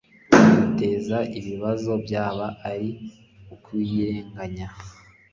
iduteza 0.47 1.17
ibibazo 1.39 1.91
byaba 2.05 2.47
ari 2.71 2.89
ukuyirenganya 3.55 4.67